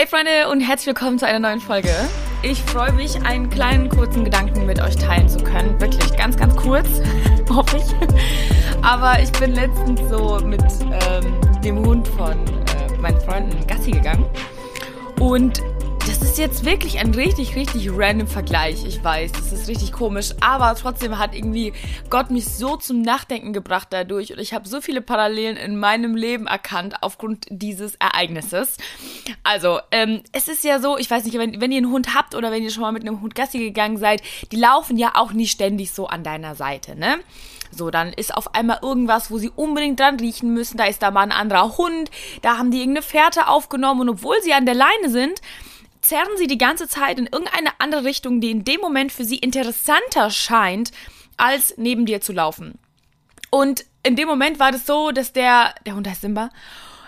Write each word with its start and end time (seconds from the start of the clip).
Hey 0.00 0.06
Freunde 0.06 0.48
und 0.50 0.62
herzlich 0.62 0.86
willkommen 0.86 1.18
zu 1.18 1.26
einer 1.26 1.40
neuen 1.40 1.60
Folge. 1.60 1.90
Ich 2.42 2.62
freue 2.62 2.90
mich, 2.90 3.22
einen 3.22 3.50
kleinen 3.50 3.90
kurzen 3.90 4.24
Gedanken 4.24 4.64
mit 4.64 4.80
euch 4.80 4.96
teilen 4.96 5.28
zu 5.28 5.44
können. 5.44 5.78
Wirklich 5.78 6.16
ganz, 6.16 6.38
ganz 6.38 6.56
kurz, 6.56 6.88
hoffe 7.50 7.76
ich. 7.76 7.84
Aber 8.80 9.20
ich 9.20 9.30
bin 9.32 9.52
letztens 9.52 10.00
so 10.08 10.40
mit 10.42 10.62
ähm, 11.06 11.38
dem 11.60 11.84
Hund 11.84 12.08
von 12.08 12.32
äh, 12.32 12.96
meinen 12.98 13.20
Freunden 13.20 13.66
Gassi 13.66 13.90
gegangen. 13.90 14.24
Und 15.18 15.60
das 16.06 16.22
ist 16.22 16.38
jetzt 16.38 16.64
wirklich 16.64 16.98
ein 16.98 17.14
richtig, 17.14 17.54
richtig 17.56 17.90
random 17.92 18.26
Vergleich. 18.26 18.84
Ich 18.84 19.02
weiß, 19.02 19.32
das 19.32 19.52
ist 19.52 19.68
richtig 19.68 19.92
komisch, 19.92 20.30
aber 20.40 20.74
trotzdem 20.74 21.18
hat 21.18 21.34
irgendwie 21.34 21.72
Gott 22.08 22.30
mich 22.30 22.46
so 22.46 22.76
zum 22.76 23.02
Nachdenken 23.02 23.52
gebracht 23.52 23.88
dadurch 23.90 24.32
und 24.32 24.38
ich 24.38 24.54
habe 24.54 24.66
so 24.66 24.80
viele 24.80 25.02
Parallelen 25.02 25.56
in 25.56 25.76
meinem 25.78 26.16
Leben 26.16 26.46
erkannt 26.46 26.94
aufgrund 27.02 27.46
dieses 27.50 27.94
Ereignisses. 27.96 28.78
Also, 29.42 29.80
ähm, 29.90 30.22
es 30.32 30.48
ist 30.48 30.64
ja 30.64 30.78
so, 30.78 30.96
ich 30.96 31.10
weiß 31.10 31.24
nicht, 31.24 31.36
wenn, 31.38 31.60
wenn 31.60 31.72
ihr 31.72 31.78
einen 31.78 31.92
Hund 31.92 32.14
habt 32.14 32.34
oder 32.34 32.50
wenn 32.50 32.62
ihr 32.62 32.70
schon 32.70 32.82
mal 32.82 32.92
mit 32.92 33.02
einem 33.02 33.20
Hund 33.20 33.34
Gassi 33.34 33.58
gegangen 33.58 33.98
seid, 33.98 34.22
die 34.52 34.56
laufen 34.56 34.96
ja 34.96 35.12
auch 35.14 35.32
nie 35.32 35.46
ständig 35.46 35.92
so 35.92 36.06
an 36.06 36.24
deiner 36.24 36.54
Seite, 36.54 36.96
ne? 36.96 37.18
So, 37.72 37.90
dann 37.90 38.12
ist 38.12 38.34
auf 38.34 38.54
einmal 38.54 38.80
irgendwas, 38.82 39.30
wo 39.30 39.38
sie 39.38 39.50
unbedingt 39.54 40.00
dran 40.00 40.18
riechen 40.18 40.52
müssen. 40.52 40.76
Da 40.76 40.86
ist 40.86 41.02
da 41.02 41.10
mal 41.10 41.22
ein 41.22 41.32
anderer 41.32 41.76
Hund. 41.78 42.10
Da 42.42 42.58
haben 42.58 42.72
die 42.72 42.78
irgendeine 42.78 43.06
Fährte 43.06 43.46
aufgenommen. 43.46 44.00
Und 44.00 44.08
obwohl 44.08 44.34
sie 44.42 44.52
an 44.52 44.66
der 44.66 44.74
Leine 44.74 45.08
sind, 45.08 45.40
zerren 46.00 46.36
sie 46.36 46.46
die 46.46 46.58
ganze 46.58 46.88
Zeit 46.88 47.18
in 47.18 47.26
irgendeine 47.26 47.70
andere 47.78 48.04
Richtung, 48.04 48.40
die 48.40 48.50
in 48.50 48.64
dem 48.64 48.80
Moment 48.80 49.12
für 49.12 49.24
sie 49.24 49.38
interessanter 49.38 50.30
scheint, 50.30 50.92
als 51.36 51.74
neben 51.76 52.06
dir 52.06 52.20
zu 52.20 52.32
laufen. 52.32 52.78
Und 53.50 53.84
in 54.02 54.16
dem 54.16 54.28
Moment 54.28 54.58
war 54.58 54.72
das 54.72 54.86
so, 54.86 55.10
dass 55.10 55.32
der, 55.32 55.74
der 55.84 55.94
Hund 55.94 56.08
heißt 56.08 56.22
Simba, 56.22 56.50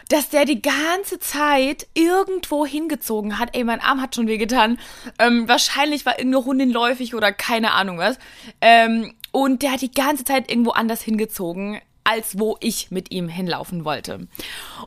dass 0.09 0.29
der 0.29 0.45
die 0.45 0.61
ganze 0.61 1.19
Zeit 1.21 1.87
irgendwo 1.95 2.67
hingezogen 2.67 3.39
hat. 3.39 3.57
Ey, 3.57 3.65
mein 3.65 3.81
Arm 3.81 4.03
hat 4.03 4.15
schon 4.15 4.27
wehgetan. 4.27 4.79
Ähm, 5.19 5.49
wahrscheinlich 5.49 6.05
war 6.05 6.19
irgendeine 6.19 6.45
Hundin 6.45 6.71
läufig 6.71 7.15
oder 7.15 7.33
keine 7.33 7.73
Ahnung 7.73 7.99
was. 7.99 8.19
Ähm, 8.61 9.15
und 9.31 9.63
der 9.63 9.73
hat 9.73 9.81
die 9.81 9.93
ganze 9.93 10.25
Zeit 10.25 10.51
irgendwo 10.51 10.73
anders 10.73 11.03
hingezogen 11.03 11.81
als 12.05 12.39
wo 12.39 12.57
ich 12.61 12.91
mit 12.91 13.13
ihm 13.13 13.29
hinlaufen 13.29 13.85
wollte. 13.85 14.15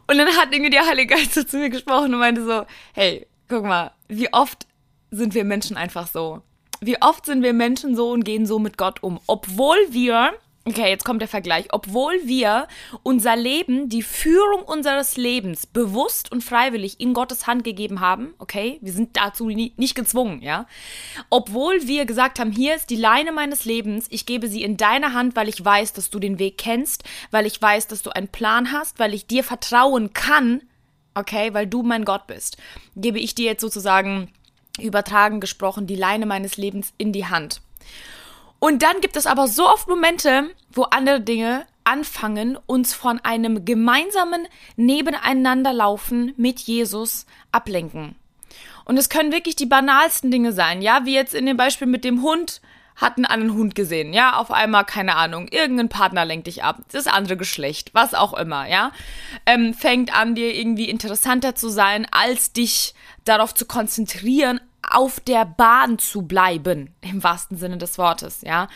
Und 0.07 0.17
dann 0.17 0.27
hat 0.37 0.51
irgendwie 0.51 0.69
der 0.69 0.85
Heilige 0.85 1.15
Geist 1.15 1.49
zu 1.49 1.57
mir 1.57 1.69
gesprochen 1.69 2.13
und 2.13 2.19
meinte 2.19 2.45
so, 2.45 2.65
hey, 2.93 3.25
guck 3.47 3.63
mal, 3.63 3.91
wie 4.07 4.31
oft 4.33 4.67
sind 5.11 5.33
wir 5.33 5.43
Menschen 5.43 5.77
einfach 5.77 6.07
so? 6.07 6.41
Wie 6.81 7.01
oft 7.01 7.25
sind 7.25 7.41
wir 7.41 7.53
Menschen 7.53 7.95
so 7.95 8.11
und 8.11 8.25
gehen 8.25 8.45
so 8.45 8.59
mit 8.59 8.77
Gott 8.77 9.01
um, 9.01 9.19
obwohl 9.27 9.77
wir 9.89 10.33
Okay, 10.67 10.89
jetzt 10.89 11.05
kommt 11.05 11.21
der 11.21 11.27
Vergleich. 11.27 11.67
Obwohl 11.73 12.15
wir 12.23 12.67
unser 13.03 13.35
Leben, 13.35 13.87
die 13.87 14.01
Führung 14.01 14.63
unseres 14.63 15.15
Lebens 15.15 15.67
bewusst 15.67 16.31
und 16.31 16.43
freiwillig 16.43 16.99
in 16.99 17.13
Gottes 17.13 17.45
Hand 17.45 17.63
gegeben 17.63 17.99
haben, 17.99 18.33
okay, 18.39 18.79
wir 18.81 18.91
sind 18.91 19.15
dazu 19.15 19.47
nie, 19.47 19.73
nicht 19.77 19.93
gezwungen, 19.93 20.41
ja. 20.41 20.65
Obwohl 21.29 21.85
wir 21.87 22.05
gesagt 22.05 22.39
haben, 22.39 22.51
hier 22.51 22.73
ist 22.73 22.89
die 22.89 22.95
Leine 22.95 23.31
meines 23.31 23.65
Lebens, 23.65 24.07
ich 24.09 24.25
gebe 24.25 24.47
sie 24.47 24.63
in 24.63 24.75
deine 24.75 25.13
Hand, 25.13 25.35
weil 25.35 25.49
ich 25.49 25.63
weiß, 25.63 25.93
dass 25.93 26.09
du 26.09 26.17
den 26.17 26.39
Weg 26.39 26.57
kennst, 26.57 27.03
weil 27.29 27.45
ich 27.45 27.61
weiß, 27.61 27.85
dass 27.85 28.01
du 28.01 28.09
einen 28.09 28.29
Plan 28.29 28.71
hast, 28.71 28.97
weil 28.97 29.13
ich 29.13 29.27
dir 29.27 29.43
vertrauen 29.43 30.13
kann, 30.13 30.63
okay, 31.15 31.53
weil 31.53 31.67
du 31.67 31.83
mein 31.83 32.05
Gott 32.05 32.27
bist, 32.27 32.57
gebe 32.95 33.19
ich 33.19 33.35
dir 33.35 33.45
jetzt 33.45 33.61
sozusagen 33.61 34.31
übertragen 34.79 35.39
gesprochen 35.39 35.87
die 35.87 35.95
Leine 35.95 36.25
meines 36.25 36.57
Lebens 36.57 36.93
in 36.97 37.13
die 37.13 37.25
Hand. 37.25 37.61
Und 38.59 38.83
dann 38.83 39.01
gibt 39.01 39.15
es 39.15 39.25
aber 39.25 39.47
so 39.47 39.67
oft 39.67 39.87
Momente, 39.87 40.49
wo 40.71 40.83
andere 40.83 41.21
Dinge 41.21 41.65
anfangen, 41.83 42.57
uns 42.65 42.93
von 42.93 43.19
einem 43.19 43.63
gemeinsamen 43.63 44.47
Nebeneinanderlaufen 44.75 46.33
mit 46.35 46.59
Jesus 46.61 47.25
ablenken. 47.51 48.15
Und 48.85 48.97
es 48.97 49.09
können 49.09 49.31
wirklich 49.31 49.55
die 49.55 49.65
banalsten 49.65 50.31
Dinge 50.31 50.51
sein, 50.51 50.81
ja, 50.81 51.05
wie 51.05 51.13
jetzt 51.13 51.33
in 51.33 51.45
dem 51.45 51.57
Beispiel 51.57 51.87
mit 51.87 52.03
dem 52.03 52.21
Hund, 52.21 52.61
hat 52.95 53.17
einen 53.17 53.25
anderen 53.25 53.57
Hund 53.57 53.75
gesehen, 53.75 54.13
ja, 54.13 54.37
auf 54.37 54.51
einmal, 54.51 54.85
keine 54.85 55.15
Ahnung, 55.15 55.47
irgendein 55.49 55.89
Partner 55.89 56.25
lenkt 56.25 56.47
dich 56.47 56.63
ab, 56.63 56.77
das 56.91 57.07
andere 57.07 57.37
Geschlecht, 57.37 57.91
was 57.93 58.13
auch 58.13 58.33
immer, 58.33 58.67
ja, 58.67 58.91
ähm, 59.45 59.73
fängt 59.73 60.15
an, 60.17 60.35
dir 60.35 60.53
irgendwie 60.53 60.89
interessanter 60.89 61.55
zu 61.55 61.69
sein, 61.69 62.07
als 62.11 62.53
dich 62.53 62.93
darauf 63.25 63.53
zu 63.53 63.65
konzentrieren, 63.65 64.59
auf 64.91 65.19
der 65.19 65.45
Bahn 65.45 65.97
zu 65.97 66.23
bleiben, 66.23 66.93
im 67.01 67.23
wahrsten 67.23 67.57
Sinne 67.57 67.77
des 67.77 67.97
Wortes, 67.97 68.41
ja. 68.41 68.67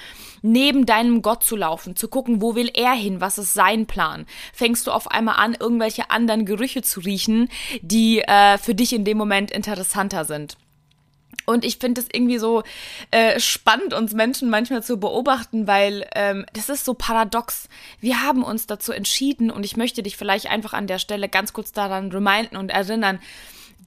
Neben 0.41 0.85
deinem 0.85 1.21
Gott 1.21 1.43
zu 1.43 1.55
laufen, 1.55 1.95
zu 1.95 2.07
gucken, 2.07 2.41
wo 2.41 2.55
will 2.55 2.71
er 2.73 2.93
hin, 2.93 3.21
was 3.21 3.37
ist 3.37 3.53
sein 3.53 3.85
Plan. 3.85 4.25
Fängst 4.53 4.87
du 4.87 4.91
auf 4.91 5.11
einmal 5.11 5.35
an, 5.35 5.55
irgendwelche 5.59 6.09
anderen 6.09 6.45
Gerüche 6.45 6.81
zu 6.81 7.01
riechen, 7.01 7.49
die 7.81 8.21
äh, 8.21 8.57
für 8.57 8.73
dich 8.73 8.93
in 8.93 9.05
dem 9.05 9.17
Moment 9.17 9.51
interessanter 9.51 10.25
sind. 10.25 10.57
Und 11.49 11.65
ich 11.65 11.77
finde 11.77 12.01
es 12.01 12.07
irgendwie 12.11 12.37
so 12.37 12.61
äh, 13.09 13.39
spannend, 13.39 13.95
uns 13.95 14.13
Menschen 14.13 14.51
manchmal 14.51 14.83
zu 14.83 14.99
beobachten, 14.99 15.65
weil 15.65 16.07
ähm, 16.13 16.45
das 16.53 16.69
ist 16.69 16.85
so 16.85 16.93
paradox. 16.93 17.67
Wir 17.99 18.21
haben 18.21 18.43
uns 18.43 18.67
dazu 18.67 18.91
entschieden 18.91 19.49
und 19.49 19.65
ich 19.65 19.75
möchte 19.75 20.03
dich 20.03 20.15
vielleicht 20.15 20.47
einfach 20.47 20.73
an 20.73 20.85
der 20.85 20.99
Stelle 20.99 21.27
ganz 21.27 21.51
kurz 21.51 21.71
daran 21.71 22.11
reminden 22.11 22.55
und 22.55 22.69
erinnern, 22.69 23.19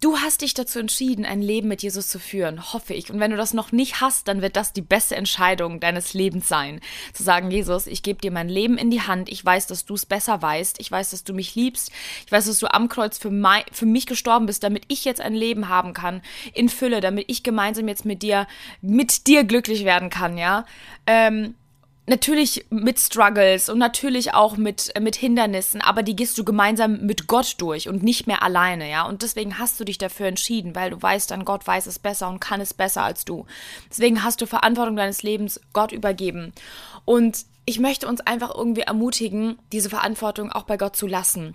Du 0.01 0.17
hast 0.19 0.41
dich 0.41 0.55
dazu 0.55 0.79
entschieden, 0.79 1.25
ein 1.25 1.43
Leben 1.43 1.69
mit 1.69 1.83
Jesus 1.83 2.09
zu 2.09 2.19
führen, 2.19 2.73
hoffe 2.73 2.95
ich. 2.95 3.11
Und 3.11 3.21
wenn 3.21 3.31
du 3.31 3.37
das 3.37 3.53
noch 3.53 3.73
nicht 3.73 4.01
hast, 4.01 4.27
dann 4.27 4.41
wird 4.41 4.57
das 4.57 4.73
die 4.73 4.81
beste 4.81 5.17
Entscheidung 5.17 5.81
deines 5.81 6.15
Lebens 6.15 6.49
sein. 6.49 6.81
Zu 7.13 7.23
sagen, 7.23 7.51
Jesus, 7.51 7.87
ich 7.87 8.03
gebe 8.03 8.21
dir 8.21 8.31
mein 8.31 8.49
Leben 8.49 8.79
in 8.79 8.91
die 8.91 9.03
Hand. 9.03 9.31
Ich 9.31 9.45
weiß, 9.45 9.67
dass 9.67 9.85
du 9.85 9.95
es 9.95 10.07
besser 10.07 10.41
weißt. 10.41 10.81
Ich 10.81 10.91
weiß, 10.91 11.11
dass 11.11 11.25
du 11.25 11.35
mich 11.35 11.55
liebst. 11.55 11.93
Ich 12.25 12.33
weiß, 12.33 12.47
dass 12.47 12.59
du 12.59 12.73
am 12.73 12.89
Kreuz 12.89 13.19
für, 13.19 13.31
mein, 13.31 13.65
für 13.71 13.87
mich 13.87 14.07
gestorben 14.07 14.47
bist, 14.47 14.63
damit 14.63 14.85
ich 14.89 15.05
jetzt 15.05 15.21
ein 15.21 15.35
Leben 15.35 15.69
haben 15.69 15.93
kann 15.93 16.23
in 16.55 16.69
Fülle, 16.69 17.01
damit 17.01 17.27
ich 17.29 17.43
gemeinsam 17.43 17.87
jetzt 17.87 18.05
mit 18.05 18.23
dir, 18.23 18.47
mit 18.81 19.27
dir 19.27 19.45
glücklich 19.45 19.85
werden 19.85 20.11
kann, 20.11 20.39
ja. 20.39 20.65
Ähm, 21.07 21.55
natürlich 22.07 22.67
mit 22.71 22.99
Struggles 22.99 23.69
und 23.69 23.79
natürlich 23.79 24.35
auch 24.35 24.57
mit, 24.57 24.93
mit 25.01 25.17
Hindernissen, 25.17 25.81
aber 25.81 26.03
die 26.03 26.17
gehst 26.17 26.37
du 26.37 26.45
gemeinsam 26.45 27.01
mit 27.07 27.27
Gott 27.27 27.55
durch 27.59 27.89
und 27.89 28.03
nicht 28.03 28.27
mehr 28.27 28.43
alleine, 28.43 28.91
ja. 28.91 29.07
Und 29.07 29.23
deswegen 29.23 29.59
hast 29.59 29.79
du 29.79 29.85
dich 29.85 29.99
dafür 29.99 30.27
entschieden, 30.27 30.75
weil 30.75 30.91
du 30.91 31.01
weißt 31.01 31.31
dann, 31.31 31.45
Gott 31.45 31.67
weiß 31.67 31.87
es 31.87 31.99
besser 31.99 32.29
und 32.29 32.41
kann 32.41 32.61
es 32.61 32.75
besser 32.75 33.03
als 33.03 33.25
du. 33.25 33.47
Deswegen 33.91 34.25
hast 34.25 34.41
du 34.41 34.47
Verantwortung 34.47 34.97
deines 34.97 35.23
Lebens 35.23 35.61
Gott 35.73 35.93
übergeben. 35.93 36.53
Und 37.05 37.45
ich 37.65 37.79
möchte 37.79 38.09
uns 38.09 38.21
einfach 38.21 38.53
irgendwie 38.55 38.83
ermutigen, 38.83 39.59
diese 39.71 39.91
Verantwortung 39.91 40.51
auch 40.51 40.65
bei 40.65 40.77
Gott 40.77 40.97
zu 40.97 41.07
lassen. 41.07 41.55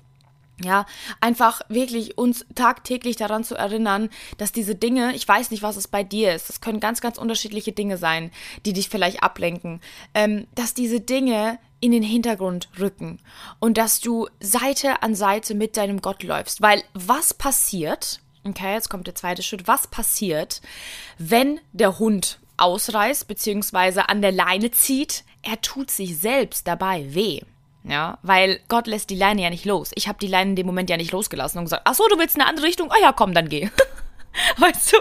Ja, 0.63 0.87
einfach 1.21 1.61
wirklich 1.69 2.17
uns 2.17 2.43
tagtäglich 2.55 3.15
daran 3.15 3.43
zu 3.43 3.53
erinnern, 3.53 4.09
dass 4.39 4.51
diese 4.51 4.73
Dinge, 4.73 5.13
ich 5.13 5.27
weiß 5.27 5.51
nicht, 5.51 5.61
was 5.61 5.77
es 5.77 5.87
bei 5.87 6.03
dir 6.03 6.33
ist, 6.33 6.49
das 6.49 6.61
können 6.61 6.79
ganz, 6.79 6.99
ganz 6.99 7.19
unterschiedliche 7.19 7.73
Dinge 7.73 7.97
sein, 7.97 8.31
die 8.65 8.73
dich 8.73 8.89
vielleicht 8.89 9.21
ablenken, 9.21 9.81
ähm, 10.15 10.47
dass 10.55 10.73
diese 10.73 10.99
Dinge 10.99 11.59
in 11.79 11.91
den 11.91 12.01
Hintergrund 12.01 12.69
rücken 12.79 13.19
und 13.59 13.77
dass 13.77 13.99
du 13.99 14.27
Seite 14.39 15.03
an 15.03 15.13
Seite 15.13 15.53
mit 15.53 15.77
deinem 15.77 16.01
Gott 16.01 16.23
läufst. 16.23 16.59
Weil 16.59 16.83
was 16.95 17.35
passiert, 17.35 18.19
okay, 18.43 18.73
jetzt 18.73 18.89
kommt 18.89 19.05
der 19.05 19.13
zweite 19.13 19.43
Schritt, 19.43 19.67
was 19.67 19.85
passiert, 19.87 20.61
wenn 21.19 21.59
der 21.71 21.99
Hund 21.99 22.39
ausreißt, 22.57 23.27
beziehungsweise 23.27 24.09
an 24.09 24.23
der 24.23 24.31
Leine 24.31 24.71
zieht, 24.71 25.23
er 25.43 25.61
tut 25.61 25.91
sich 25.91 26.17
selbst 26.17 26.67
dabei 26.67 27.13
weh. 27.13 27.41
Ja, 27.87 28.17
weil 28.21 28.59
Gott 28.67 28.87
lässt 28.87 29.09
die 29.09 29.15
Leine 29.15 29.43
ja 29.43 29.49
nicht 29.49 29.65
los. 29.65 29.91
Ich 29.95 30.07
habe 30.07 30.19
die 30.19 30.27
Leine 30.27 30.51
in 30.51 30.55
dem 30.55 30.65
Moment 30.65 30.89
ja 30.89 30.97
nicht 30.97 31.11
losgelassen 31.11 31.59
und 31.59 31.65
gesagt, 31.65 31.83
ach 31.85 31.95
so, 31.95 32.07
du 32.09 32.17
willst 32.17 32.35
in 32.35 32.41
eine 32.41 32.49
andere 32.49 32.65
Richtung? 32.65 32.91
Ah 32.91 33.01
ja, 33.01 33.13
komm, 33.13 33.33
dann 33.33 33.49
geh. 33.49 33.69
Weißt 34.57 34.93
du, 34.93 34.97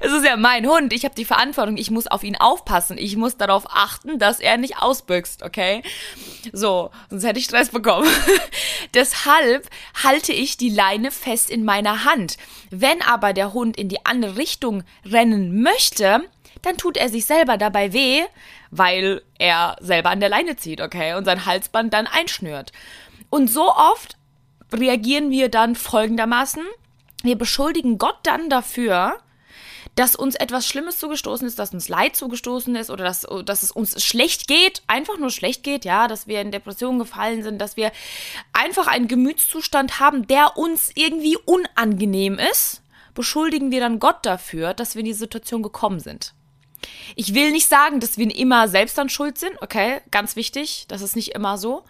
es 0.00 0.12
ist 0.12 0.26
ja 0.26 0.36
mein 0.36 0.66
Hund. 0.66 0.92
Ich 0.92 1.04
habe 1.04 1.14
die 1.14 1.24
Verantwortung. 1.24 1.76
Ich 1.76 1.90
muss 1.90 2.06
auf 2.06 2.22
ihn 2.22 2.36
aufpassen. 2.36 2.98
Ich 2.98 3.16
muss 3.16 3.36
darauf 3.36 3.64
achten, 3.68 4.18
dass 4.18 4.40
er 4.40 4.58
nicht 4.58 4.82
ausbüchst, 4.82 5.42
okay? 5.42 5.82
So, 6.52 6.90
sonst 7.08 7.24
hätte 7.24 7.38
ich 7.38 7.46
Stress 7.46 7.70
bekommen. 7.70 8.08
Deshalb 8.94 9.68
halte 10.02 10.32
ich 10.32 10.56
die 10.56 10.68
Leine 10.68 11.10
fest 11.10 11.48
in 11.48 11.64
meiner 11.64 12.04
Hand. 12.04 12.36
Wenn 12.70 13.00
aber 13.02 13.32
der 13.32 13.52
Hund 13.52 13.76
in 13.76 13.88
die 13.88 14.04
andere 14.04 14.36
Richtung 14.36 14.82
rennen 15.04 15.62
möchte, 15.62 16.28
dann 16.66 16.76
tut 16.76 16.96
er 16.96 17.08
sich 17.08 17.24
selber 17.24 17.56
dabei 17.56 17.92
weh, 17.92 18.22
weil 18.70 19.22
er 19.38 19.76
selber 19.80 20.10
an 20.10 20.20
der 20.20 20.28
Leine 20.28 20.56
zieht, 20.56 20.80
okay, 20.80 21.14
und 21.14 21.24
sein 21.24 21.46
Halsband 21.46 21.94
dann 21.94 22.06
einschnürt. 22.06 22.72
Und 23.30 23.48
so 23.48 23.72
oft 23.72 24.16
reagieren 24.72 25.30
wir 25.30 25.48
dann 25.48 25.76
folgendermaßen, 25.76 26.62
wir 27.22 27.36
beschuldigen 27.36 27.98
Gott 27.98 28.18
dann 28.24 28.50
dafür, 28.50 29.18
dass 29.94 30.14
uns 30.14 30.34
etwas 30.34 30.66
Schlimmes 30.66 30.98
zugestoßen 30.98 31.46
ist, 31.46 31.58
dass 31.58 31.72
uns 31.72 31.88
Leid 31.88 32.16
zugestoßen 32.16 32.76
ist 32.76 32.90
oder 32.90 33.04
dass, 33.04 33.26
dass 33.44 33.62
es 33.62 33.70
uns 33.70 34.04
schlecht 34.04 34.46
geht, 34.46 34.82
einfach 34.86 35.18
nur 35.18 35.30
schlecht 35.30 35.62
geht, 35.62 35.84
ja, 35.84 36.06
dass 36.06 36.26
wir 36.26 36.42
in 36.42 36.50
Depressionen 36.50 36.98
gefallen 36.98 37.42
sind, 37.42 37.58
dass 37.60 37.76
wir 37.76 37.92
einfach 38.52 38.88
einen 38.88 39.08
Gemütszustand 39.08 39.98
haben, 39.98 40.26
der 40.26 40.58
uns 40.58 40.90
irgendwie 40.94 41.38
unangenehm 41.46 42.38
ist, 42.38 42.82
beschuldigen 43.14 43.70
wir 43.70 43.80
dann 43.80 43.98
Gott 43.98 44.26
dafür, 44.26 44.74
dass 44.74 44.94
wir 44.94 45.00
in 45.00 45.06
die 45.06 45.12
Situation 45.14 45.62
gekommen 45.62 46.00
sind. 46.00 46.34
Ich 47.14 47.34
will 47.34 47.50
nicht 47.52 47.68
sagen, 47.68 48.00
dass 48.00 48.18
wir 48.18 48.34
immer 48.34 48.68
selbst 48.68 48.98
dann 48.98 49.08
schuld 49.08 49.38
sind, 49.38 49.60
okay, 49.62 50.00
ganz 50.10 50.36
wichtig, 50.36 50.86
das 50.88 51.02
ist 51.02 51.16
nicht 51.16 51.34
immer 51.34 51.58
so. 51.58 51.84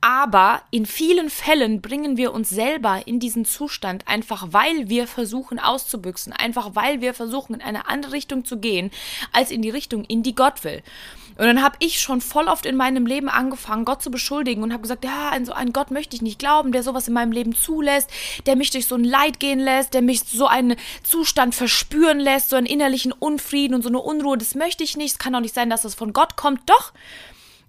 Aber 0.00 0.62
in 0.70 0.86
vielen 0.86 1.30
Fällen 1.30 1.80
bringen 1.80 2.16
wir 2.16 2.32
uns 2.32 2.50
selber 2.50 3.02
in 3.06 3.20
diesen 3.20 3.44
Zustand, 3.44 4.06
einfach 4.08 4.48
weil 4.50 4.88
wir 4.88 5.06
versuchen 5.06 5.58
auszubüchsen, 5.58 6.32
einfach 6.32 6.74
weil 6.74 7.00
wir 7.00 7.14
versuchen 7.14 7.54
in 7.54 7.62
eine 7.62 7.86
andere 7.88 8.12
Richtung 8.12 8.44
zu 8.44 8.58
gehen, 8.58 8.90
als 9.32 9.50
in 9.50 9.62
die 9.62 9.70
Richtung, 9.70 10.04
in 10.04 10.22
die 10.22 10.34
Gott 10.34 10.64
will. 10.64 10.82
Und 11.36 11.46
dann 11.46 11.62
habe 11.62 11.76
ich 11.80 12.00
schon 12.00 12.20
voll 12.20 12.46
oft 12.46 12.64
in 12.64 12.76
meinem 12.76 13.06
Leben 13.06 13.28
angefangen, 13.28 13.84
Gott 13.84 14.02
zu 14.02 14.10
beschuldigen 14.10 14.62
und 14.62 14.72
habe 14.72 14.82
gesagt, 14.82 15.04
ja, 15.04 15.30
an 15.30 15.44
so 15.44 15.52
einen 15.52 15.72
Gott 15.72 15.90
möchte 15.90 16.14
ich 16.14 16.22
nicht 16.22 16.38
glauben, 16.38 16.70
der 16.70 16.84
sowas 16.84 17.08
in 17.08 17.14
meinem 17.14 17.32
Leben 17.32 17.56
zulässt, 17.56 18.08
der 18.46 18.54
mich 18.54 18.70
durch 18.70 18.86
so 18.86 18.94
ein 18.94 19.02
Leid 19.02 19.40
gehen 19.40 19.58
lässt, 19.58 19.94
der 19.94 20.02
mich 20.02 20.20
so 20.20 20.46
einen 20.46 20.76
Zustand 21.02 21.54
verspüren 21.54 22.20
lässt, 22.20 22.50
so 22.50 22.56
einen 22.56 22.66
innerlichen 22.66 23.10
Unfrieden 23.10 23.74
und 23.74 23.82
so 23.82 23.88
eine 23.88 23.98
Unruhe. 23.98 24.38
Das 24.38 24.54
möchte 24.54 24.84
ich 24.84 24.96
nicht. 24.96 25.12
Es 25.12 25.18
kann 25.18 25.34
auch 25.34 25.40
nicht 25.40 25.54
sein, 25.54 25.70
dass 25.70 25.82
das 25.82 25.96
von 25.96 26.12
Gott 26.12 26.36
kommt. 26.36 26.60
Doch, 26.70 26.92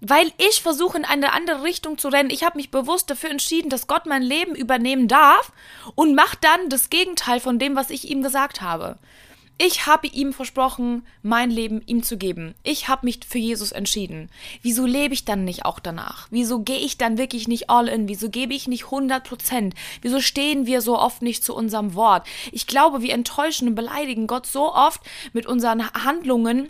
weil 0.00 0.30
ich 0.38 0.62
versuche 0.62 0.98
in 0.98 1.04
eine 1.04 1.32
andere 1.32 1.64
Richtung 1.64 1.98
zu 1.98 2.08
rennen. 2.08 2.30
Ich 2.30 2.44
habe 2.44 2.58
mich 2.58 2.70
bewusst 2.70 3.10
dafür 3.10 3.30
entschieden, 3.30 3.70
dass 3.70 3.88
Gott 3.88 4.06
mein 4.06 4.22
Leben 4.22 4.54
übernehmen 4.54 5.08
darf 5.08 5.50
und 5.96 6.14
macht 6.14 6.44
dann 6.44 6.68
das 6.68 6.90
Gegenteil 6.90 7.40
von 7.40 7.58
dem, 7.58 7.74
was 7.74 7.90
ich 7.90 8.08
ihm 8.08 8.22
gesagt 8.22 8.60
habe. 8.60 8.98
Ich 9.58 9.86
habe 9.86 10.06
ihm 10.08 10.34
versprochen, 10.34 11.06
mein 11.22 11.50
Leben 11.50 11.80
ihm 11.86 12.02
zu 12.02 12.18
geben. 12.18 12.54
Ich 12.62 12.88
habe 12.88 13.06
mich 13.06 13.20
für 13.26 13.38
Jesus 13.38 13.72
entschieden. 13.72 14.28
Wieso 14.60 14.84
lebe 14.84 15.14
ich 15.14 15.24
dann 15.24 15.44
nicht 15.44 15.64
auch 15.64 15.80
danach? 15.80 16.28
Wieso 16.30 16.60
gehe 16.60 16.78
ich 16.78 16.98
dann 16.98 17.16
wirklich 17.16 17.48
nicht 17.48 17.70
all 17.70 17.88
in? 17.88 18.06
Wieso 18.06 18.28
gebe 18.28 18.52
ich 18.52 18.68
nicht 18.68 18.84
100 18.84 19.26
Prozent? 19.26 19.74
Wieso 20.02 20.20
stehen 20.20 20.66
wir 20.66 20.82
so 20.82 20.98
oft 20.98 21.22
nicht 21.22 21.42
zu 21.42 21.54
unserem 21.54 21.94
Wort? 21.94 22.26
Ich 22.52 22.66
glaube, 22.66 23.00
wir 23.00 23.14
enttäuschen 23.14 23.68
und 23.68 23.74
beleidigen 23.74 24.26
Gott 24.26 24.46
so 24.46 24.74
oft 24.74 25.00
mit 25.32 25.46
unseren 25.46 25.90
Handlungen, 25.90 26.68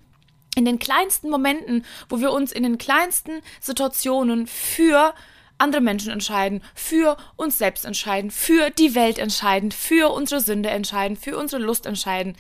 in 0.54 0.64
den 0.64 0.78
kleinsten 0.78 1.28
Momenten, 1.28 1.84
wo 2.08 2.20
wir 2.20 2.30
uns 2.32 2.50
in 2.50 2.62
den 2.62 2.78
kleinsten 2.78 3.42
Situationen 3.60 4.46
für 4.46 5.12
andere 5.58 5.81
Menschen 5.81 6.12
entscheiden, 6.12 6.62
für 6.75 7.17
uns 7.37 7.58
selbst 7.58 7.85
entscheiden, 7.85 8.31
für 8.31 8.70
die 8.70 8.94
Welt 8.94 9.19
entscheiden, 9.19 9.73
für 9.73 10.12
unsere 10.12 10.41
Sünde 10.41 10.70
entscheiden, 10.70 11.17
für 11.17 11.37
unsere 11.38 11.62
Lust 11.62 11.87
entscheiden. 11.87 12.37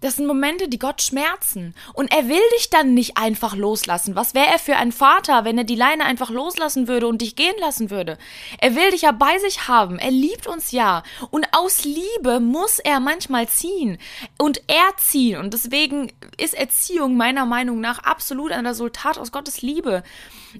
Das 0.00 0.16
sind 0.16 0.26
Momente, 0.26 0.68
die 0.68 0.78
Gott 0.78 1.02
schmerzen. 1.02 1.74
Und 1.92 2.12
er 2.12 2.28
will 2.28 2.42
dich 2.56 2.70
dann 2.70 2.94
nicht 2.94 3.16
einfach 3.16 3.56
loslassen. 3.56 4.14
Was 4.14 4.34
wäre 4.34 4.46
er 4.46 4.58
für 4.58 4.76
ein 4.76 4.92
Vater, 4.92 5.44
wenn 5.44 5.58
er 5.58 5.64
die 5.64 5.74
Leine 5.74 6.04
einfach 6.04 6.30
loslassen 6.30 6.88
würde 6.88 7.08
und 7.08 7.20
dich 7.20 7.36
gehen 7.36 7.56
lassen 7.60 7.90
würde? 7.90 8.16
Er 8.60 8.74
will 8.76 8.90
dich 8.90 9.02
ja 9.02 9.12
bei 9.12 9.38
sich 9.38 9.66
haben. 9.68 9.98
Er 9.98 10.10
liebt 10.10 10.46
uns 10.46 10.70
ja. 10.70 11.02
Und 11.30 11.46
aus 11.52 11.84
Liebe 11.84 12.40
muss 12.40 12.78
er 12.78 13.00
manchmal 13.00 13.48
ziehen 13.48 13.98
und 14.38 14.62
erziehen. 14.68 15.40
Und 15.40 15.52
deswegen 15.52 16.12
ist 16.36 16.54
Erziehung 16.54 17.16
meiner 17.16 17.44
Meinung 17.44 17.80
nach 17.80 17.98
absolut 18.00 18.52
ein 18.52 18.66
Resultat 18.66 19.18
aus 19.18 19.32
Gottes 19.32 19.62
Liebe. 19.62 20.02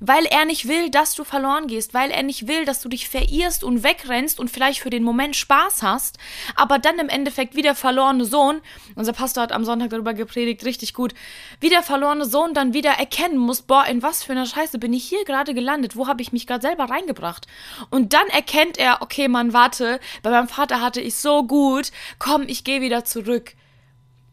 Weil 0.00 0.26
er 0.26 0.44
nicht 0.44 0.68
will, 0.68 0.90
dass 0.90 1.14
du 1.14 1.24
verloren 1.24 1.66
gehst. 1.66 1.94
Weil 1.94 2.10
er 2.10 2.22
nicht 2.22 2.48
will, 2.48 2.64
dass 2.64 2.80
du 2.80 2.88
dich 2.88 3.08
verirrst 3.08 3.64
und 3.64 3.82
wegrennst 3.82 4.40
und 4.40 4.50
vielleicht 4.50 4.80
für 4.80 4.90
den 4.90 5.04
Moment 5.04 5.36
Spaß 5.36 5.82
hast, 5.82 6.18
aber 6.54 6.78
dann 6.78 6.98
im 6.98 7.08
Endeffekt 7.08 7.54
wie 7.54 7.62
der 7.62 7.74
verlorene 7.74 8.24
Sohn, 8.24 8.60
unser 8.94 9.12
Pastor 9.12 9.27
Pastor 9.28 9.42
hat 9.42 9.52
am 9.52 9.66
Sonntag 9.66 9.90
darüber 9.90 10.14
gepredigt, 10.14 10.64
richtig 10.64 10.94
gut, 10.94 11.12
wie 11.60 11.68
der 11.68 11.82
verlorene 11.82 12.24
Sohn 12.24 12.54
dann 12.54 12.72
wieder 12.72 12.92
erkennen 12.92 13.36
muss, 13.36 13.60
boah, 13.60 13.84
in 13.84 14.02
was 14.02 14.24
für 14.24 14.32
einer 14.32 14.46
Scheiße 14.46 14.78
bin 14.78 14.94
ich 14.94 15.04
hier 15.04 15.22
gerade 15.26 15.52
gelandet, 15.52 15.96
wo 15.96 16.06
habe 16.06 16.22
ich 16.22 16.32
mich 16.32 16.46
gerade 16.46 16.62
selber 16.62 16.84
reingebracht? 16.84 17.46
Und 17.90 18.14
dann 18.14 18.26
erkennt 18.28 18.78
er, 18.78 19.02
okay, 19.02 19.28
Mann, 19.28 19.52
warte, 19.52 20.00
bei 20.22 20.30
meinem 20.30 20.48
Vater 20.48 20.80
hatte 20.80 21.02
ich 21.02 21.16
so 21.16 21.42
gut, 21.42 21.92
komm, 22.18 22.44
ich 22.46 22.64
gehe 22.64 22.80
wieder 22.80 23.04
zurück 23.04 23.52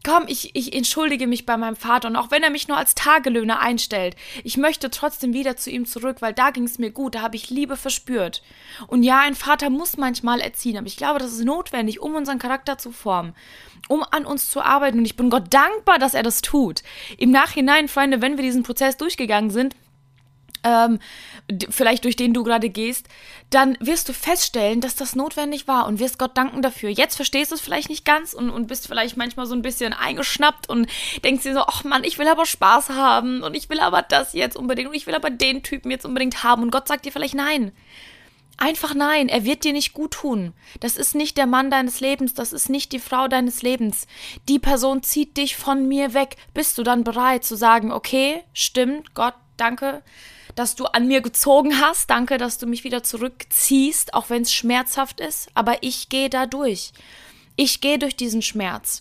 komm, 0.06 0.24
ich, 0.28 0.54
ich 0.54 0.72
entschuldige 0.72 1.26
mich 1.26 1.46
bei 1.46 1.56
meinem 1.56 1.74
Vater 1.74 2.06
und 2.06 2.14
auch 2.14 2.30
wenn 2.30 2.44
er 2.44 2.50
mich 2.50 2.68
nur 2.68 2.76
als 2.76 2.94
Tagelöhner 2.94 3.58
einstellt, 3.58 4.14
ich 4.44 4.56
möchte 4.56 4.88
trotzdem 4.88 5.32
wieder 5.32 5.56
zu 5.56 5.68
ihm 5.68 5.84
zurück, 5.84 6.18
weil 6.20 6.32
da 6.32 6.50
ging 6.50 6.62
es 6.62 6.78
mir 6.78 6.92
gut, 6.92 7.16
da 7.16 7.22
habe 7.22 7.34
ich 7.34 7.50
Liebe 7.50 7.76
verspürt. 7.76 8.40
Und 8.86 9.02
ja, 9.02 9.18
ein 9.20 9.34
Vater 9.34 9.68
muss 9.68 9.96
manchmal 9.96 10.40
erziehen, 10.40 10.78
aber 10.78 10.86
ich 10.86 10.96
glaube, 10.96 11.18
das 11.18 11.32
ist 11.32 11.44
notwendig, 11.44 12.00
um 12.00 12.14
unseren 12.14 12.38
Charakter 12.38 12.78
zu 12.78 12.92
formen, 12.92 13.34
um 13.88 14.04
an 14.04 14.24
uns 14.24 14.48
zu 14.48 14.60
arbeiten 14.60 14.98
und 14.98 15.06
ich 15.06 15.16
bin 15.16 15.28
Gott 15.28 15.52
dankbar, 15.52 15.98
dass 15.98 16.14
er 16.14 16.22
das 16.22 16.40
tut. 16.40 16.84
Im 17.18 17.32
Nachhinein, 17.32 17.88
Freunde, 17.88 18.22
wenn 18.22 18.36
wir 18.36 18.44
diesen 18.44 18.62
Prozess 18.62 18.96
durchgegangen 18.96 19.50
sind, 19.50 19.74
ähm, 20.66 20.98
vielleicht 21.70 22.04
durch 22.04 22.16
den 22.16 22.34
du 22.34 22.42
gerade 22.42 22.68
gehst, 22.68 23.06
dann 23.50 23.78
wirst 23.80 24.08
du 24.08 24.12
feststellen, 24.12 24.80
dass 24.80 24.96
das 24.96 25.14
notwendig 25.14 25.68
war 25.68 25.86
und 25.86 26.00
wirst 26.00 26.18
Gott 26.18 26.36
danken 26.36 26.60
dafür. 26.60 26.90
Jetzt 26.90 27.14
verstehst 27.14 27.52
du 27.52 27.54
es 27.54 27.60
vielleicht 27.60 27.88
nicht 27.88 28.04
ganz 28.04 28.32
und, 28.32 28.50
und 28.50 28.66
bist 28.66 28.88
vielleicht 28.88 29.16
manchmal 29.16 29.46
so 29.46 29.54
ein 29.54 29.62
bisschen 29.62 29.92
eingeschnappt 29.92 30.68
und 30.68 30.88
denkst 31.24 31.44
dir 31.44 31.54
so, 31.54 31.60
ach 31.60 31.84
Mann, 31.84 32.02
ich 32.02 32.18
will 32.18 32.26
aber 32.26 32.46
Spaß 32.46 32.90
haben 32.90 33.42
und 33.42 33.54
ich 33.54 33.70
will 33.70 33.80
aber 33.80 34.02
das 34.02 34.32
jetzt 34.32 34.56
unbedingt 34.56 34.88
und 34.88 34.94
ich 34.94 35.06
will 35.06 35.14
aber 35.14 35.30
den 35.30 35.62
Typen 35.62 35.90
jetzt 35.90 36.04
unbedingt 36.04 36.42
haben 36.42 36.62
und 36.62 36.72
Gott 36.72 36.88
sagt 36.88 37.04
dir 37.04 37.12
vielleicht 37.12 37.34
nein. 37.34 37.72
Einfach 38.58 38.94
nein, 38.94 39.28
er 39.28 39.44
wird 39.44 39.64
dir 39.64 39.74
nicht 39.74 39.92
gut 39.92 40.12
tun. 40.12 40.54
Das 40.80 40.96
ist 40.96 41.14
nicht 41.14 41.36
der 41.36 41.46
Mann 41.46 41.70
deines 41.70 42.00
Lebens, 42.00 42.32
das 42.32 42.54
ist 42.54 42.70
nicht 42.70 42.90
die 42.92 42.98
Frau 42.98 43.28
deines 43.28 43.60
Lebens. 43.60 44.06
Die 44.48 44.58
Person 44.58 45.02
zieht 45.02 45.36
dich 45.36 45.56
von 45.56 45.86
mir 45.86 46.14
weg. 46.14 46.36
Bist 46.54 46.78
du 46.78 46.82
dann 46.82 47.04
bereit 47.04 47.44
zu 47.44 47.54
sagen, 47.54 47.92
okay, 47.92 48.42
stimmt, 48.54 49.14
Gott, 49.14 49.34
danke, 49.58 50.02
dass 50.56 50.74
du 50.74 50.86
an 50.86 51.06
mir 51.06 51.20
gezogen 51.20 51.80
hast. 51.80 52.10
Danke, 52.10 52.38
dass 52.38 52.58
du 52.58 52.66
mich 52.66 52.82
wieder 52.82 53.04
zurückziehst, 53.04 54.14
auch 54.14 54.30
wenn 54.30 54.42
es 54.42 54.52
schmerzhaft 54.52 55.20
ist. 55.20 55.48
Aber 55.54 55.82
ich 55.82 56.08
gehe 56.08 56.28
da 56.28 56.46
durch. 56.46 56.92
Ich 57.54 57.80
gehe 57.80 57.98
durch 57.98 58.16
diesen 58.16 58.42
Schmerz. 58.42 59.00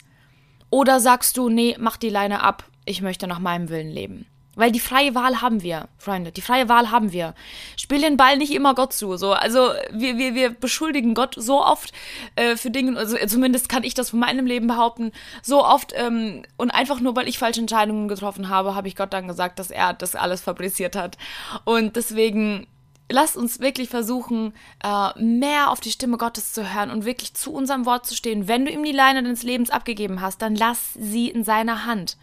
Oder 0.69 0.99
sagst 0.99 1.37
du, 1.37 1.49
nee, 1.49 1.75
mach 1.79 1.97
die 1.97 2.09
Leine 2.09 2.43
ab. 2.43 2.69
Ich 2.85 3.01
möchte 3.01 3.25
nach 3.25 3.39
meinem 3.39 3.69
Willen 3.69 3.89
leben. 3.89 4.27
Weil 4.55 4.71
die 4.71 4.79
freie 4.79 5.13
Wahl 5.15 5.41
haben 5.41 5.61
wir, 5.61 5.89
Freunde. 5.97 6.31
Die 6.31 6.41
freie 6.41 6.69
Wahl 6.69 6.91
haben 6.91 7.11
wir. 7.11 7.35
Spiel 7.75 8.01
den 8.01 8.17
Ball 8.17 8.37
nicht 8.37 8.53
immer 8.53 8.73
Gott 8.73 8.93
zu. 8.93 9.17
So. 9.17 9.33
Also 9.33 9.71
wir, 9.91 10.17
wir, 10.17 10.33
wir 10.33 10.49
beschuldigen 10.49 11.13
Gott 11.13 11.35
so 11.37 11.63
oft 11.63 11.91
äh, 12.35 12.55
für 12.55 12.71
Dinge, 12.71 12.97
also 12.97 13.17
zumindest 13.27 13.69
kann 13.69 13.83
ich 13.83 13.93
das 13.93 14.11
von 14.11 14.19
meinem 14.19 14.45
Leben 14.45 14.67
behaupten, 14.67 15.11
so 15.41 15.63
oft 15.65 15.93
ähm, 15.95 16.43
und 16.57 16.71
einfach 16.71 16.99
nur, 16.99 17.15
weil 17.15 17.27
ich 17.27 17.37
falsche 17.37 17.61
Entscheidungen 17.61 18.07
getroffen 18.07 18.49
habe, 18.49 18.75
habe 18.75 18.87
ich 18.87 18.95
Gott 18.95 19.13
dann 19.13 19.27
gesagt, 19.27 19.59
dass 19.59 19.71
er 19.71 19.93
das 19.93 20.15
alles 20.15 20.41
fabriziert 20.41 20.95
hat. 20.95 21.17
Und 21.65 21.95
deswegen 21.95 22.67
lasst 23.09 23.37
uns 23.37 23.59
wirklich 23.59 23.89
versuchen, 23.89 24.53
äh, 24.83 25.19
mehr 25.21 25.69
auf 25.69 25.79
die 25.79 25.91
Stimme 25.91 26.17
Gottes 26.17 26.53
zu 26.53 26.73
hören 26.73 26.89
und 26.89 27.05
wirklich 27.05 27.33
zu 27.33 27.53
unserem 27.53 27.85
Wort 27.85 28.05
zu 28.05 28.15
stehen. 28.15 28.47
Wenn 28.47 28.65
du 28.65 28.71
ihm 28.71 28.83
die 28.83 28.91
Leine 28.91 29.21
deines 29.21 29.43
Lebens 29.43 29.69
abgegeben 29.69 30.21
hast, 30.21 30.41
dann 30.41 30.55
lass 30.55 30.93
sie 30.93 31.29
in 31.29 31.43
seiner 31.43 31.85
Hand. 31.85 32.17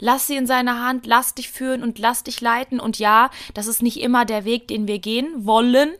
Lass 0.00 0.26
sie 0.26 0.36
in 0.36 0.46
seiner 0.46 0.82
Hand, 0.84 1.06
lass 1.06 1.34
dich 1.34 1.50
führen 1.50 1.82
und 1.82 1.98
lass 1.98 2.24
dich 2.24 2.40
leiten. 2.40 2.80
Und 2.80 2.98
ja, 2.98 3.30
das 3.54 3.66
ist 3.66 3.82
nicht 3.82 4.00
immer 4.00 4.24
der 4.24 4.44
Weg, 4.44 4.68
den 4.68 4.88
wir 4.88 4.98
gehen 4.98 5.46
wollen, 5.46 5.94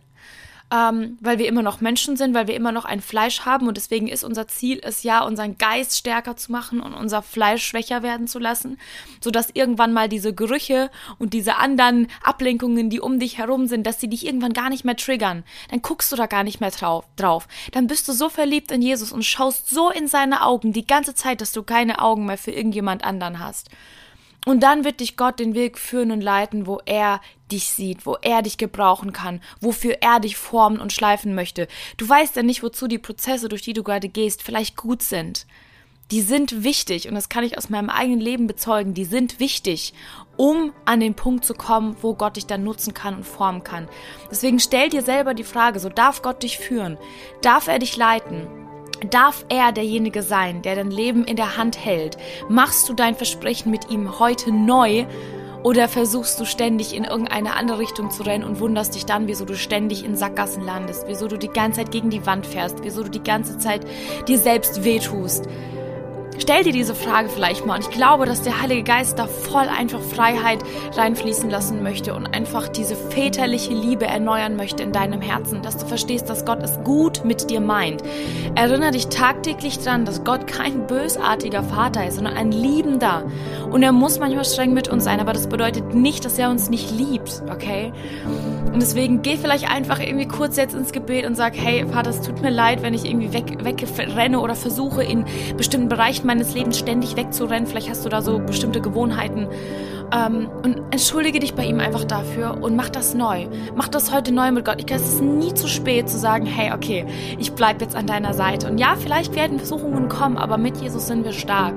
ähm, 0.72 1.18
weil 1.20 1.38
wir 1.38 1.46
immer 1.46 1.62
noch 1.62 1.80
Menschen 1.80 2.16
sind, 2.16 2.34
weil 2.34 2.48
wir 2.48 2.56
immer 2.56 2.72
noch 2.72 2.84
ein 2.84 3.00
Fleisch 3.00 3.40
haben 3.40 3.68
und 3.68 3.76
deswegen 3.76 4.08
ist 4.08 4.24
unser 4.24 4.48
Ziel 4.48 4.80
es 4.82 5.02
ja, 5.02 5.22
unseren 5.24 5.58
Geist 5.58 5.96
stärker 5.96 6.36
zu 6.36 6.50
machen 6.50 6.80
und 6.80 6.94
unser 6.94 7.22
Fleisch 7.22 7.64
schwächer 7.64 8.02
werden 8.02 8.26
zu 8.26 8.38
lassen, 8.38 8.78
sodass 9.20 9.50
irgendwann 9.52 9.92
mal 9.92 10.08
diese 10.08 10.34
Gerüche 10.34 10.90
und 11.18 11.34
diese 11.34 11.56
anderen 11.56 12.08
Ablenkungen, 12.22 12.90
die 12.90 13.00
um 13.00 13.18
dich 13.18 13.38
herum 13.38 13.66
sind, 13.66 13.86
dass 13.86 14.00
sie 14.00 14.08
dich 14.08 14.26
irgendwann 14.26 14.52
gar 14.52 14.70
nicht 14.70 14.84
mehr 14.84 14.96
triggern. 14.96 15.44
Dann 15.70 15.82
guckst 15.82 16.10
du 16.10 16.16
da 16.16 16.26
gar 16.26 16.44
nicht 16.44 16.60
mehr 16.60 16.70
drauf. 16.70 17.04
drauf. 17.16 17.46
Dann 17.72 17.86
bist 17.86 18.08
du 18.08 18.12
so 18.12 18.28
verliebt 18.28 18.72
in 18.72 18.82
Jesus 18.82 19.12
und 19.12 19.24
schaust 19.24 19.68
so 19.68 19.90
in 19.90 20.08
seine 20.08 20.44
Augen 20.44 20.72
die 20.72 20.86
ganze 20.86 21.14
Zeit, 21.14 21.40
dass 21.40 21.52
du 21.52 21.62
keine 21.62 22.00
Augen 22.00 22.26
mehr 22.26 22.38
für 22.38 22.52
irgendjemand 22.52 23.04
anderen 23.04 23.38
hast. 23.38 23.68
Und 24.44 24.62
dann 24.62 24.84
wird 24.84 25.00
dich 25.00 25.16
Gott 25.16 25.38
den 25.38 25.54
Weg 25.54 25.78
führen 25.78 26.10
und 26.10 26.20
leiten, 26.20 26.66
wo 26.66 26.80
er 26.84 27.20
dich 27.50 27.70
sieht, 27.70 28.04
wo 28.04 28.16
er 28.20 28.42
dich 28.42 28.58
gebrauchen 28.58 29.12
kann, 29.12 29.40
wofür 29.60 29.98
er 30.00 30.20
dich 30.20 30.36
formen 30.36 30.80
und 30.80 30.92
schleifen 30.92 31.34
möchte. 31.34 31.68
Du 31.96 32.08
weißt 32.08 32.36
ja 32.36 32.42
nicht, 32.42 32.62
wozu 32.62 32.86
die 32.86 32.98
Prozesse, 32.98 33.48
durch 33.48 33.62
die 33.62 33.72
du 33.72 33.82
gerade 33.82 34.08
gehst, 34.08 34.42
vielleicht 34.42 34.76
gut 34.76 35.02
sind. 35.02 35.46
Die 36.10 36.20
sind 36.20 36.62
wichtig 36.62 37.08
und 37.08 37.14
das 37.14 37.30
kann 37.30 37.44
ich 37.44 37.56
aus 37.56 37.70
meinem 37.70 37.88
eigenen 37.88 38.20
Leben 38.20 38.46
bezeugen. 38.46 38.92
Die 38.92 39.06
sind 39.06 39.40
wichtig, 39.40 39.94
um 40.36 40.72
an 40.84 41.00
den 41.00 41.14
Punkt 41.14 41.46
zu 41.46 41.54
kommen, 41.54 41.96
wo 42.02 42.14
Gott 42.14 42.36
dich 42.36 42.46
dann 42.46 42.62
nutzen 42.62 42.92
kann 42.92 43.16
und 43.16 43.24
formen 43.24 43.64
kann. 43.64 43.88
Deswegen 44.30 44.60
stell 44.60 44.90
dir 44.90 45.00
selber 45.00 45.32
die 45.32 45.44
Frage, 45.44 45.80
so 45.80 45.88
darf 45.88 46.20
Gott 46.20 46.42
dich 46.42 46.58
führen? 46.58 46.98
Darf 47.40 47.68
er 47.68 47.78
dich 47.78 47.96
leiten? 47.96 48.46
Darf 49.10 49.44
er 49.48 49.72
derjenige 49.72 50.22
sein, 50.22 50.62
der 50.62 50.76
dein 50.76 50.90
Leben 50.90 51.24
in 51.24 51.36
der 51.36 51.56
Hand 51.56 51.84
hält? 51.84 52.16
Machst 52.48 52.88
du 52.88 52.94
dein 52.94 53.14
Versprechen 53.14 53.70
mit 53.70 53.90
ihm 53.90 54.18
heute 54.18 54.52
neu 54.52 55.06
oder 55.62 55.88
versuchst 55.88 56.38
du 56.38 56.44
ständig 56.44 56.94
in 56.94 57.04
irgendeine 57.04 57.56
andere 57.56 57.78
Richtung 57.78 58.10
zu 58.10 58.22
rennen 58.22 58.44
und 58.44 58.60
wunderst 58.60 58.94
dich 58.94 59.06
dann, 59.06 59.26
wieso 59.26 59.44
du 59.44 59.56
ständig 59.56 60.04
in 60.04 60.14
Sackgassen 60.14 60.64
landest, 60.64 61.04
wieso 61.08 61.26
du 61.26 61.38
die 61.38 61.48
ganze 61.48 61.80
Zeit 61.80 61.90
gegen 61.90 62.10
die 62.10 62.24
Wand 62.26 62.46
fährst, 62.46 62.78
wieso 62.82 63.02
du 63.02 63.10
die 63.10 63.22
ganze 63.22 63.58
Zeit 63.58 63.86
dir 64.28 64.38
selbst 64.38 64.84
wehtust? 64.84 65.48
Stell 66.38 66.64
dir 66.64 66.72
diese 66.72 66.94
Frage 66.94 67.28
vielleicht 67.28 67.66
mal. 67.66 67.76
Und 67.76 67.88
ich 67.88 67.90
glaube, 67.90 68.26
dass 68.26 68.42
der 68.42 68.60
Heilige 68.60 68.82
Geist 68.82 69.18
da 69.18 69.26
voll 69.26 69.68
einfach 69.68 70.00
Freiheit 70.00 70.62
reinfließen 70.96 71.50
lassen 71.50 71.82
möchte 71.82 72.14
und 72.14 72.26
einfach 72.26 72.68
diese 72.68 72.96
väterliche 72.96 73.72
Liebe 73.74 74.06
erneuern 74.06 74.56
möchte 74.56 74.82
in 74.82 74.92
deinem 74.92 75.20
Herzen, 75.20 75.62
dass 75.62 75.76
du 75.76 75.86
verstehst, 75.86 76.28
dass 76.28 76.44
Gott 76.44 76.62
es 76.62 76.78
gut 76.84 77.24
mit 77.24 77.50
dir 77.50 77.60
meint. 77.60 78.02
Erinnere 78.54 78.92
dich 78.92 79.08
tagtäglich 79.08 79.78
daran, 79.78 80.04
dass 80.04 80.24
Gott 80.24 80.46
kein 80.46 80.86
bösartiger 80.86 81.62
Vater 81.62 82.06
ist, 82.06 82.16
sondern 82.16 82.36
ein 82.36 82.52
liebender. 82.52 83.24
Und 83.74 83.82
er 83.82 83.90
muss 83.90 84.20
manchmal 84.20 84.44
streng 84.44 84.72
mit 84.72 84.86
uns 84.86 85.02
sein, 85.02 85.18
aber 85.18 85.32
das 85.32 85.48
bedeutet 85.48 85.96
nicht, 85.96 86.24
dass 86.24 86.38
er 86.38 86.48
uns 86.48 86.70
nicht 86.70 86.92
liebt, 86.92 87.42
okay? 87.50 87.92
Und 88.72 88.80
deswegen 88.80 89.22
geh 89.22 89.36
vielleicht 89.36 89.68
einfach 89.68 89.98
irgendwie 89.98 90.28
kurz 90.28 90.56
jetzt 90.56 90.76
ins 90.76 90.92
Gebet 90.92 91.26
und 91.26 91.34
sag, 91.34 91.56
hey 91.56 91.84
Vater, 91.84 92.10
es 92.10 92.20
tut 92.20 92.40
mir 92.40 92.50
leid, 92.50 92.84
wenn 92.84 92.94
ich 92.94 93.04
irgendwie 93.04 93.32
weg, 93.32 93.64
wegrenne 93.64 94.38
oder 94.38 94.54
versuche 94.54 95.02
in 95.02 95.24
bestimmten 95.56 95.88
Bereichen 95.88 96.24
meines 96.24 96.54
Lebens 96.54 96.78
ständig 96.78 97.16
wegzurennen. 97.16 97.66
Vielleicht 97.66 97.90
hast 97.90 98.04
du 98.04 98.08
da 98.08 98.22
so 98.22 98.38
bestimmte 98.38 98.80
Gewohnheiten. 98.80 99.48
Ähm, 100.12 100.48
und 100.62 100.82
entschuldige 100.90 101.40
dich 101.40 101.54
bei 101.54 101.64
ihm 101.64 101.80
einfach 101.80 102.04
dafür 102.04 102.62
und 102.62 102.76
mach 102.76 102.88
das 102.88 103.14
neu. 103.14 103.46
Mach 103.74 103.88
das 103.88 104.12
heute 104.12 104.32
neu 104.32 104.52
mit 104.52 104.64
Gott. 104.64 104.76
Ich 104.78 104.86
glaube, 104.86 105.02
es 105.02 105.14
ist 105.14 105.22
nie 105.22 105.54
zu 105.54 105.68
spät 105.68 106.08
zu 106.08 106.18
sagen, 106.18 106.46
hey, 106.46 106.72
okay, 106.72 107.06
ich 107.38 107.52
bleib 107.52 107.80
jetzt 107.80 107.96
an 107.96 108.06
deiner 108.06 108.34
Seite. 108.34 108.68
Und 108.70 108.78
ja, 108.78 108.96
vielleicht 108.96 109.34
werden 109.34 109.58
Versuchungen 109.58 110.08
kommen, 110.08 110.36
aber 110.36 110.58
mit 110.58 110.76
Jesus 110.78 111.06
sind 111.06 111.24
wir 111.24 111.32
stark. 111.32 111.74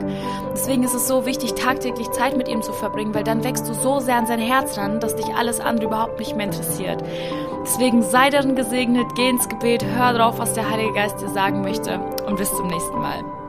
Deswegen 0.53 0.83
ist 0.83 0.93
es 0.93 1.07
so 1.07 1.25
wichtig, 1.25 1.53
tagtäglich 1.53 2.11
Zeit 2.11 2.37
mit 2.37 2.47
ihm 2.47 2.61
zu 2.61 2.73
verbringen, 2.73 3.13
weil 3.13 3.23
dann 3.23 3.43
wächst 3.43 3.67
du 3.67 3.73
so 3.73 3.99
sehr 3.99 4.17
an 4.17 4.27
sein 4.27 4.39
Herz 4.39 4.77
ran, 4.77 4.99
dass 4.99 5.15
dich 5.15 5.27
alles 5.35 5.59
andere 5.59 5.87
überhaupt 5.87 6.19
nicht 6.19 6.35
mehr 6.35 6.47
interessiert. 6.47 7.03
Deswegen 7.63 8.01
sei 8.01 8.29
darin 8.29 8.55
gesegnet, 8.55 9.07
geh 9.15 9.29
ins 9.29 9.49
Gebet, 9.49 9.83
hör 9.83 10.13
drauf, 10.13 10.39
was 10.39 10.53
der 10.53 10.69
Heilige 10.69 10.93
Geist 10.93 11.21
dir 11.21 11.29
sagen 11.29 11.61
möchte 11.61 11.99
und 12.25 12.37
bis 12.37 12.49
zum 12.55 12.67
nächsten 12.67 12.97
Mal. 12.97 13.46